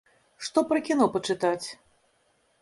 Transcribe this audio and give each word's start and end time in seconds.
Што 0.45 0.63
пра 0.71 0.79
кіно 0.87 1.07
пачытаць? 1.17 1.67